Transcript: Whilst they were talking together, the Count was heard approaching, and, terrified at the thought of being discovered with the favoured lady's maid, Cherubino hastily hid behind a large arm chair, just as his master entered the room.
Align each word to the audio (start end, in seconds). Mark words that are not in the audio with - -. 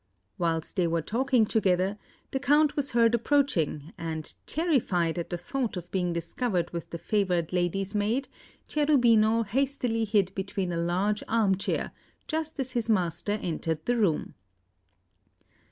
Whilst 0.39 0.75
they 0.77 0.87
were 0.87 1.03
talking 1.03 1.45
together, 1.45 1.95
the 2.31 2.39
Count 2.39 2.75
was 2.75 2.93
heard 2.93 3.13
approaching, 3.13 3.93
and, 3.99 4.33
terrified 4.47 5.19
at 5.19 5.29
the 5.29 5.37
thought 5.37 5.77
of 5.77 5.91
being 5.91 6.11
discovered 6.11 6.71
with 6.73 6.89
the 6.89 6.97
favoured 6.97 7.53
lady's 7.53 7.93
maid, 7.93 8.27
Cherubino 8.67 9.45
hastily 9.45 10.05
hid 10.05 10.33
behind 10.33 10.73
a 10.73 10.77
large 10.77 11.21
arm 11.27 11.55
chair, 11.55 11.91
just 12.27 12.59
as 12.59 12.71
his 12.71 12.89
master 12.89 13.33
entered 13.33 13.85
the 13.85 13.95
room. 13.97 14.33